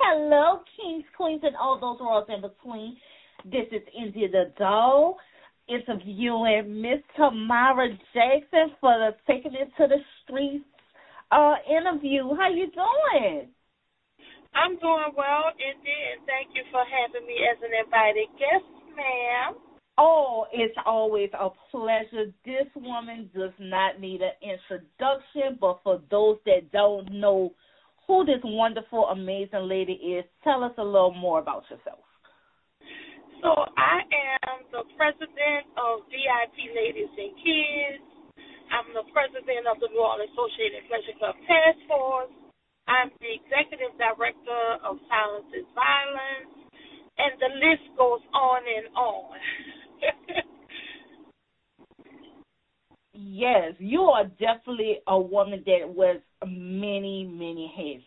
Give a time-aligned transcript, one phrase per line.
[0.00, 2.96] Hello, kings, queens, and all those worlds in between.
[3.44, 5.16] This is India the Doll
[5.68, 10.64] interviewing Miss Tamara Jackson for the Taking It to the Streets
[11.30, 12.34] uh, interview.
[12.34, 13.48] How you doing?
[14.54, 18.66] I'm doing well, Indy, and thank you for having me as an invited guest,
[18.96, 19.75] ma'am.
[19.98, 22.32] Oh, it's always a pleasure.
[22.44, 27.54] This woman does not need an introduction, but for those that don't know
[28.06, 32.04] who this wonderful, amazing lady is, tell us a little more about yourself.
[33.42, 34.04] So, I
[34.52, 38.04] am the president of VIP Ladies and Kids.
[38.68, 42.32] I'm the president of the New Orleans Associated Pleasure Club Task Force.
[42.88, 46.54] I'm the executive director of Silence is Violence,
[47.18, 49.36] and the list goes on and on.
[53.12, 53.74] yes,
[54.38, 58.04] definitely a woman that wears many, many hats.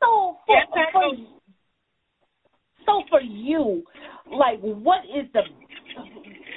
[0.00, 1.16] So, for, yes, for,
[2.84, 3.82] so for you,
[4.30, 5.40] like, what is the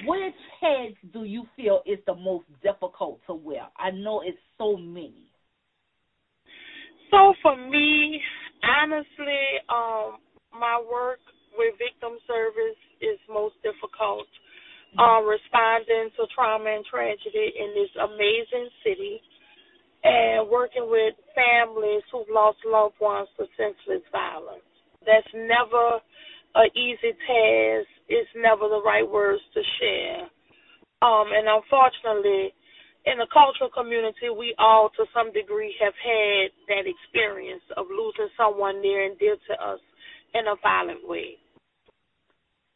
[0.06, 3.68] which heads do you feel is the most difficult to wear?
[3.78, 5.30] I know it's so many.
[7.12, 8.22] So for me,
[8.64, 10.18] honestly, um,
[10.54, 11.20] my work
[11.58, 14.28] with victim service is most difficult.
[14.98, 19.22] Um, responding to trauma and tragedy in this amazing city
[20.04, 24.66] and working with families who've lost loved ones to senseless violence.
[25.06, 26.02] That's never
[26.56, 27.88] an easy task.
[28.10, 30.26] It's never the right words to share.
[31.06, 32.52] Um, and unfortunately,
[33.06, 38.28] in the cultural community, we all, to some degree, have had that experience of losing
[38.36, 39.80] someone near and dear to us
[40.34, 41.38] in a violent way.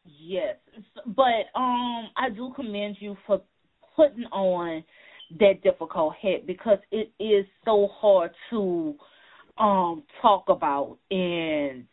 [0.04, 0.56] Yes,
[1.06, 3.40] but um, I do commend you for
[3.96, 4.84] putting on
[5.38, 8.94] that difficult head because it is so hard to
[9.58, 10.98] um talk about.
[11.10, 11.84] And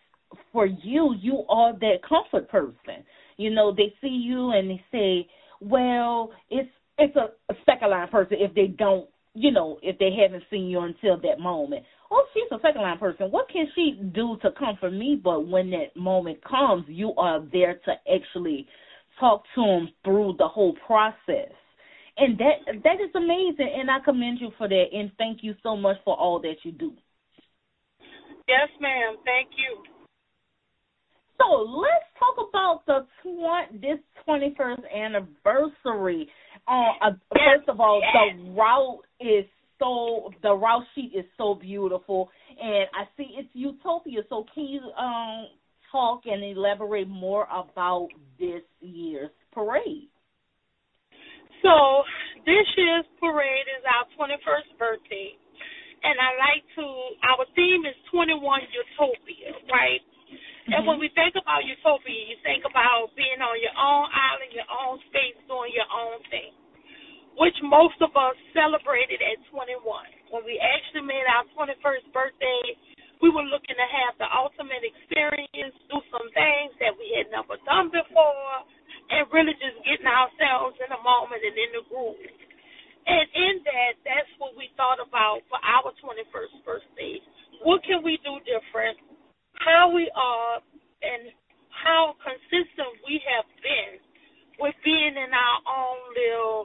[0.52, 3.04] for you you are that comfort person.
[3.38, 5.28] You know they see you and they say
[5.62, 10.12] well it's it's a, a second line person if they don't, you know, if they
[10.22, 11.84] haven't seen you until that moment.
[12.12, 13.32] Oh, she's a second line person.
[13.32, 15.20] What can she do to comfort me?
[15.22, 18.68] But when that moment comes, you are there to actually
[19.20, 21.54] talk to them through the whole process.
[22.18, 24.86] And that that is amazing, and I commend you for that.
[24.94, 26.92] And thank you so much for all that you do.
[28.48, 29.16] Yes, ma'am.
[29.24, 29.82] Thank you.
[31.40, 33.98] So let's talk about the tw- this
[34.28, 36.30] 21st anniversary.
[36.68, 39.46] Uh, uh, first of all, the route is
[39.82, 42.30] so the route sheet is so beautiful,
[42.62, 44.22] and I see it's utopia.
[44.30, 45.50] So can you um
[45.92, 48.10] talk and elaborate more about
[48.40, 50.14] this year's parade?
[51.66, 52.06] So
[52.46, 55.34] this year's parade is our 21st birthday,
[56.06, 56.86] and I like to.
[57.26, 60.02] Our theme is 21 Utopia, right?
[60.02, 60.74] Mm-hmm.
[60.78, 64.70] And when we think about utopia, you think about being on your own island, your
[64.70, 66.54] own space, doing your own thing,
[67.40, 69.84] which most of us celebrated at 21.
[70.32, 72.64] When we actually made our 21st birthday,
[73.24, 77.60] we were looking to have the ultimate experience, do some things that we had never
[77.68, 78.56] done before,
[79.14, 82.34] and really just getting ourselves in the moment and in the groove.
[83.08, 87.22] And in that, that's what we thought about for our 21st birthday.
[87.66, 88.98] What can we do different?
[89.66, 90.58] how we are
[91.04, 91.34] and
[91.70, 93.94] how consistent we have been
[94.62, 96.60] with being in our own little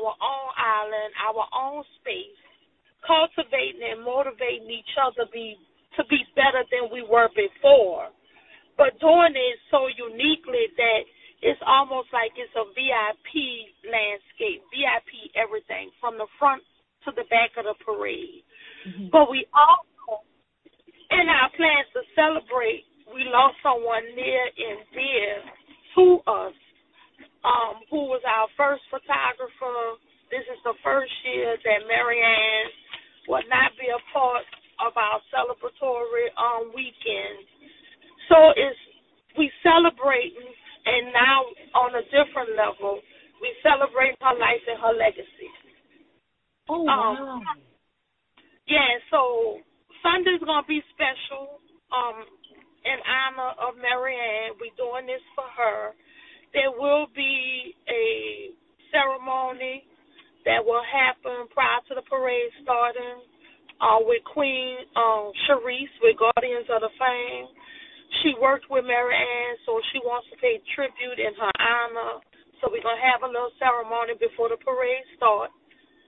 [0.00, 2.40] our own island, our own space,
[3.04, 5.60] cultivating and motivating each other be
[6.00, 8.08] to be better than we were before.
[8.80, 11.02] But doing it so uniquely that
[11.44, 13.32] it's almost like it's a VIP
[13.84, 16.64] landscape, VIP everything from the front
[17.04, 18.44] to the back of the parade.
[18.88, 19.12] Mm-hmm.
[19.12, 19.84] But we all
[21.10, 25.32] in our plans to celebrate, we lost someone near and dear
[25.98, 26.54] to us,
[27.44, 30.00] um, who was our first photographer.
[30.30, 32.70] This is the first year that Marianne
[33.26, 34.46] will not be a part
[34.84, 37.44] of our celebratory um, weekend.
[38.28, 38.78] So it's
[39.36, 40.50] we celebrating,
[40.86, 41.46] and now
[41.78, 42.98] on a different level,
[43.40, 45.50] we celebrate her life and her legacy.
[46.68, 47.14] Oh wow!
[47.14, 47.42] Um,
[48.66, 49.58] yeah, so
[50.02, 51.58] Sunday's gonna be special.
[51.90, 52.22] Um,
[52.86, 55.92] in honor of Marianne, we're doing this for her.
[56.52, 58.50] There will be a
[58.90, 59.86] ceremony
[60.44, 63.22] that will happen prior to the parade starting
[63.80, 67.48] uh, with Queen um, Cherice with Guardians of the Flame.
[68.20, 72.20] She worked with Marianne, so she wants to pay tribute in her honor.
[72.58, 75.54] So we're gonna have a little ceremony before the parade starts.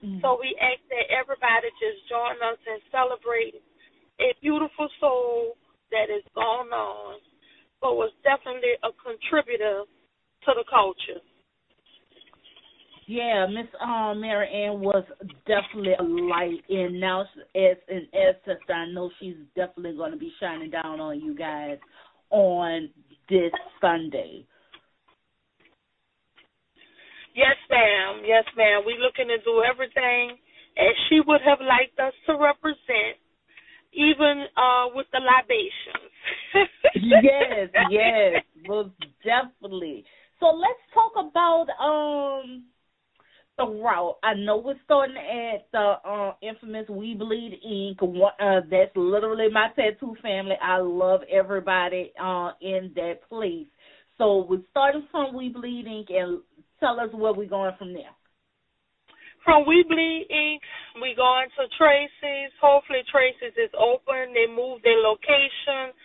[0.03, 0.19] Mm-hmm.
[0.19, 3.63] So we ask that everybody just join us and celebrate
[4.19, 5.55] a beautiful soul
[5.89, 7.23] that is gone on,
[7.79, 9.87] but was definitely a contributor
[10.45, 11.21] to the culture.
[13.05, 15.03] Yeah, Miss um, Mary Ann was
[15.45, 17.21] definitely a light, and now
[17.55, 21.77] as an essence, I know she's definitely going to be shining down on you guys
[22.29, 22.89] on
[23.29, 23.51] this
[23.81, 24.45] Sunday.
[27.35, 28.23] Yes, ma'am.
[28.25, 28.83] Yes, ma'am.
[28.85, 30.37] We looking to do everything
[30.77, 33.17] as she would have liked us to represent,
[33.91, 36.13] even uh with the libations.
[36.95, 38.91] yes, yes, most
[39.23, 40.05] definitely.
[40.43, 42.63] So let's talk about um
[43.57, 44.17] the route.
[44.23, 47.99] I know we're starting at the uh, infamous We Bleed Ink.
[48.01, 50.55] Uh, that's literally my tattoo family.
[50.61, 53.67] I love everybody uh, in that place.
[54.17, 56.41] So we're starting from We Bleed Ink, and
[56.81, 58.11] tell us where we're going from there.
[59.45, 60.61] From We Bleed Ink,
[61.01, 62.51] we going to Tracey's.
[62.59, 64.33] Hopefully Tracey's is open.
[64.33, 65.95] They moved their location.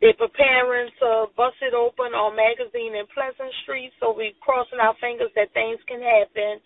[0.00, 4.94] They're preparing to bust it open on Magazine and Pleasant Street, so we're crossing our
[5.00, 6.60] fingers that things can happen.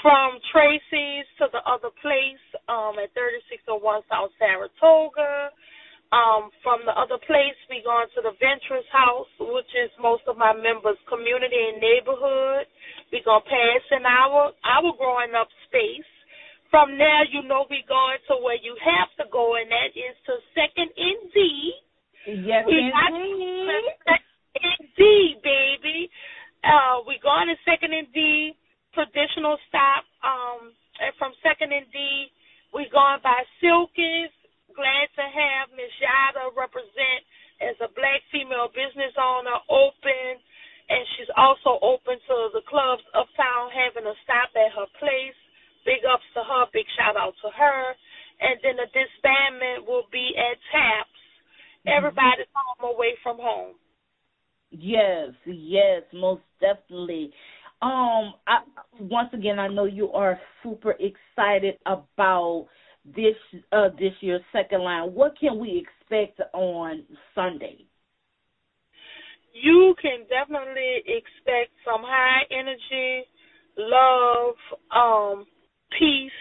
[0.00, 5.52] From Tracey's to the other place um, at 3601 South Saratoga.
[6.12, 10.38] Um, from the other place, we gone to the Ventress House, which is most of
[10.38, 12.70] my members' community and neighborhood.
[13.12, 16.06] We gonna pass in our our growing up space.
[16.70, 20.14] From there, you know, we going to where you have to go, and that is
[20.30, 21.38] to Second ND.
[22.26, 22.92] Yes, we
[24.54, 25.40] indeed.
[25.42, 26.10] Baby.
[26.64, 28.56] Uh, we going to Second and D,
[28.96, 30.08] traditional stop.
[30.24, 32.32] Um, and from Second and D,
[32.72, 34.32] we're going by Silky's
[34.74, 35.94] glad to have Ms.
[36.02, 37.22] Yada represent
[37.62, 40.42] as a black female business owner open,
[40.90, 45.38] and she's also open to the clubs uptown having a stop at her place.
[45.86, 47.82] Big ups to her, big shout out to her.
[48.40, 51.08] And then the disbandment will be at Tapp's.
[51.86, 51.96] Mm-hmm.
[51.96, 53.76] Everybody's home away from home.
[54.70, 57.30] Yes, yes, most definitely.
[57.80, 58.64] Um, I,
[59.14, 62.66] once again, I know you are super excited about
[63.04, 63.36] this
[63.70, 65.14] uh, this year's second line.
[65.14, 67.86] What can we expect on Sunday?
[69.52, 73.22] You can definitely expect some high energy,
[73.78, 74.54] love,
[74.90, 75.46] um,
[75.96, 76.32] peace,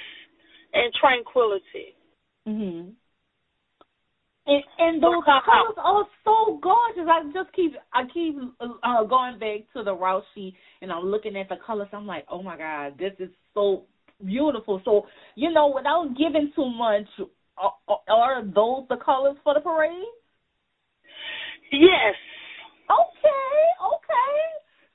[0.74, 1.94] and tranquility.
[2.48, 2.94] Mhm.
[4.46, 7.08] And, and those colors are so gorgeous.
[7.10, 11.38] I just keep I keep uh, going back to the route sheet and I'm looking
[11.38, 11.88] at the colors.
[11.94, 13.84] I'm like, oh my god, this is so
[14.26, 14.82] beautiful.
[14.84, 15.06] So,
[15.36, 17.08] you know, without giving too much,
[17.58, 17.74] are,
[18.10, 19.92] are those the colors for the parade?
[21.72, 22.16] Yes.
[22.92, 23.64] Okay,
[23.96, 24.36] okay.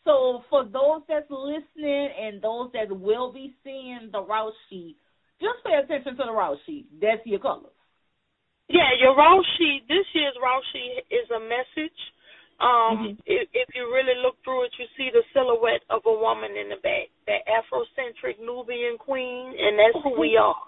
[0.05, 4.97] So for those that's listening and those that will be seeing the route sheet,
[5.41, 6.87] just pay attention to the route sheet.
[7.01, 7.73] That's your colors.
[8.69, 9.85] Yeah, your route sheet.
[9.89, 11.97] This year's route sheet is a message
[12.59, 13.23] um, mm-hmm.
[13.23, 16.75] if, if you really look through it, you see the silhouette of a woman in
[16.75, 20.59] the back, that Afrocentric Nubian queen, and that's who we are,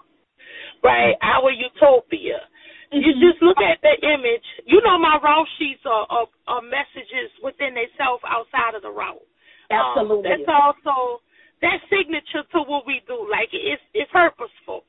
[0.79, 1.19] right?
[1.19, 2.47] Our utopia.
[2.95, 3.03] Mm-hmm.
[3.03, 4.47] You just look at the image.
[4.63, 9.27] You know, my route sheets are, are, are messages within themselves outside of the route.
[9.67, 10.15] Um, Absolutely.
[10.15, 11.19] Um, that's also
[11.59, 13.27] that signature to what we do.
[13.27, 14.87] Like it's it's purposeful,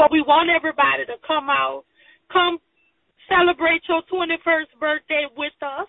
[0.00, 1.84] but we want everybody to come out,
[2.32, 2.58] come
[3.28, 5.88] celebrate your 21st birthday with us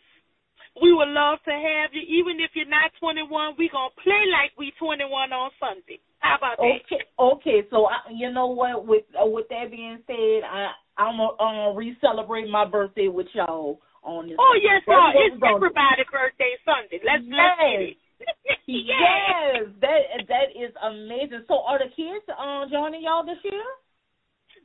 [0.81, 2.03] we would love to have you.
[2.07, 5.99] Even if you're not 21, we're going to play like we 21 on Sunday.
[6.19, 6.83] How about that?
[6.83, 7.59] Okay, okay.
[7.71, 8.85] So I, you know what?
[8.85, 13.79] With uh, with that being said, I I'm gonna um, re-celebrate my birthday with y'all
[14.03, 14.35] on this.
[14.35, 16.99] Oh yes, uh, it's everybody's birthday Sunday.
[17.07, 17.39] Let's yes.
[17.39, 17.97] let's get it.
[18.67, 18.99] yes.
[18.99, 21.47] yes, that that is amazing.
[21.47, 23.63] So are the kids um joining y'all this year?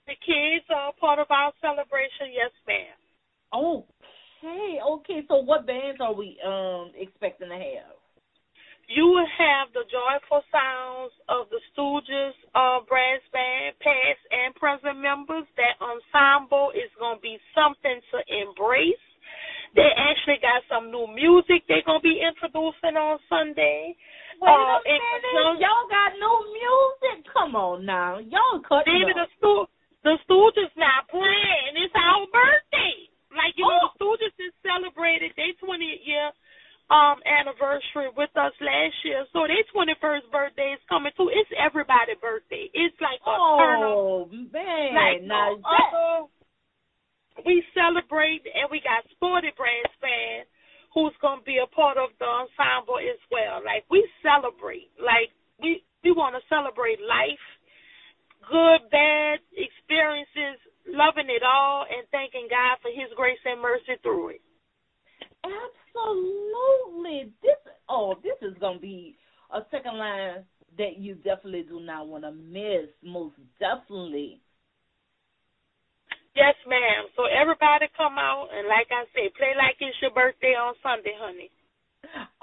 [0.06, 2.32] The kids are part of our celebration.
[2.32, 2.96] Yes, ma'am.
[3.52, 3.86] Oh,
[4.44, 5.20] Okay, okay.
[5.28, 7.96] So what bands are we um expecting to have?
[8.92, 15.00] You will have the joyful sounds of the Stooges uh, brass band, past and present
[15.00, 15.48] members.
[15.56, 19.00] That ensemble is going to be something to embrace.
[19.72, 23.96] They actually got some new music they're going to be introducing on Sunday.
[24.36, 25.64] Wait uh, a minute.
[25.64, 27.24] Y'all got new music?
[27.32, 28.20] Come on now.
[28.20, 29.72] Y'all cut Baby, the, Sto-
[30.04, 31.72] the Stooges not playing.
[31.80, 33.08] It's our birthday.
[33.32, 33.72] Like you oh.
[33.72, 36.30] know, the Stooges just celebrated their 20th year
[36.92, 41.32] um anniversary with us last year, so their 21st birthday is coming too.
[41.32, 42.68] It's everybody's birthday.
[42.76, 46.28] It's like a oh, turn man, like now no other.
[47.48, 50.46] We celebrate, and we got Sporty Brass Band,
[50.94, 53.64] who's going to be a part of the ensemble as well.
[53.64, 57.42] Like we celebrate, like we we want to celebrate life,
[58.50, 64.40] good, bad experiences, loving it all, and thanking God for His grace and mercy through
[64.40, 64.42] it.
[65.44, 67.32] Absolutely.
[67.42, 69.16] This oh, this is gonna be
[69.52, 70.44] a second line
[70.78, 72.90] that you definitely do not want to miss.
[73.02, 74.40] Most definitely.
[76.34, 77.06] Yes, ma'am.
[77.14, 81.14] So everybody come out and like I said, play like it's your birthday on Sunday,
[81.14, 81.50] honey.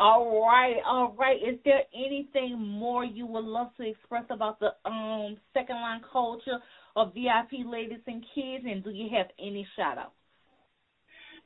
[0.01, 1.38] All right, all right.
[1.38, 6.58] Is there anything more you would love to express about the um second line culture
[6.96, 10.17] of VIP ladies and kids and do you have any shout outs?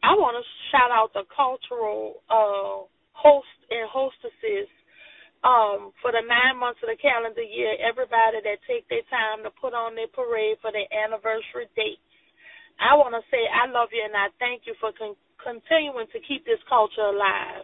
[0.01, 4.71] I want to shout out the cultural uh host and hostesses
[5.43, 9.51] um, for the nine months of the calendar year, everybody that take their time to
[9.59, 12.01] put on their parade for their anniversary date.
[12.79, 16.19] I want to say I love you and I thank you for con- continuing to
[16.25, 17.63] keep this culture alive.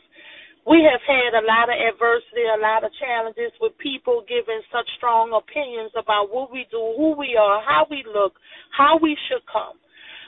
[0.62, 4.86] We have had a lot of adversity, a lot of challenges with people giving such
[4.98, 8.38] strong opinions about what we do, who we are, how we look,
[8.70, 9.82] how we should come.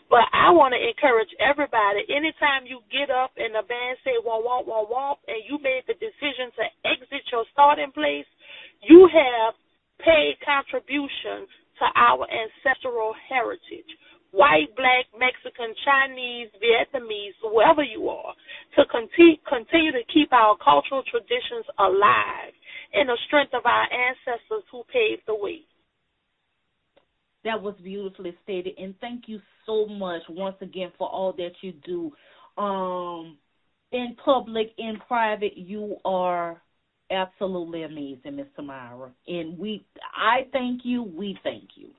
[0.10, 2.06] But I want to encourage everybody.
[2.10, 5.86] Anytime you get up and the band say womp womp womp womp, and you made
[5.86, 8.28] the decision to exit your starting place,
[8.82, 9.54] you have
[10.02, 11.46] paid contribution
[11.78, 13.90] to our ancestral heritage.
[14.34, 18.33] White, black, Mexican, Chinese, Vietnamese, whoever you are,
[19.74, 22.54] continue, to keep our cultural traditions alive
[22.94, 25.62] in the strength of our ancestors who paved the way.
[27.44, 31.74] That was beautifully stated, and thank you so much once again for all that you
[31.86, 32.12] do.
[32.62, 33.38] Um,
[33.92, 36.62] in public, in private, you are
[37.12, 39.12] absolutely amazing, Miss Tamara.
[39.28, 41.04] And we, I thank you.
[41.04, 41.90] We thank you.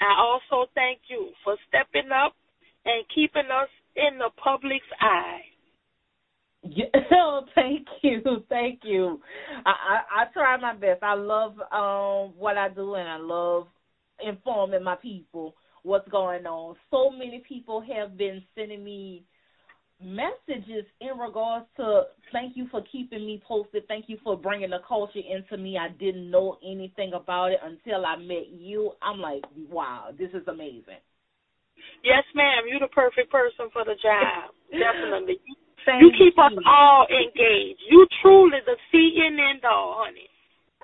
[0.00, 2.34] I also thank you for stepping up
[2.84, 5.40] and keeping us in the public's eye.
[6.64, 9.20] Yeah, oh, thank you, thank you.
[9.66, 11.02] I, I I try my best.
[11.02, 13.66] I love um what I do, and I love
[14.24, 16.76] informing my people what's going on.
[16.90, 19.24] So many people have been sending me
[20.02, 23.86] messages in regards to thank you for keeping me posted.
[23.86, 25.78] Thank you for bringing the culture into me.
[25.78, 28.92] I didn't know anything about it until I met you.
[29.02, 31.00] I'm like, wow, this is amazing.
[32.02, 32.64] Yes, ma'am.
[32.68, 34.52] You're the perfect person for the job.
[34.72, 35.36] Definitely.
[35.46, 35.54] you
[35.84, 36.10] keep you.
[36.18, 37.80] Keep us all engaged.
[37.90, 40.28] You truly the CNN doll, honey.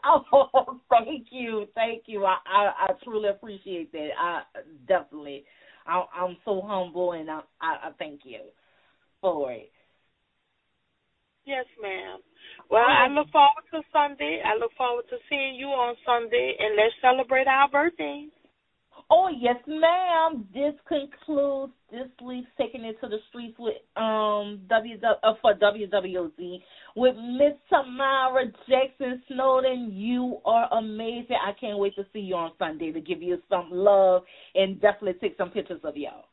[0.05, 2.25] Oh, thank you, thank you.
[2.25, 4.09] I, I I truly appreciate that.
[4.19, 4.43] I
[4.89, 5.45] definitely,
[5.87, 8.41] I, I'm so humble, and I, I I thank you
[9.21, 9.71] for it.
[11.45, 12.21] Yes, ma'am.
[12.71, 14.41] Well, I look forward to Sunday.
[14.45, 18.31] I look forward to seeing you on Sunday, and let's celebrate our birthdays.
[19.11, 20.47] Oh yes, ma'am.
[20.55, 23.19] This concludes this week's taking it to the
[25.23, 26.63] uh, for WWOZ
[26.97, 29.91] with Miss Tamara Jackson Snowden.
[29.93, 31.37] You are amazing.
[31.45, 34.23] I can't wait to see you on Sunday to give you some love
[34.55, 36.25] and definitely take some pictures of y'all.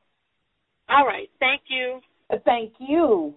[0.90, 1.30] All right.
[1.40, 2.00] Thank you.
[2.46, 3.36] Thank you.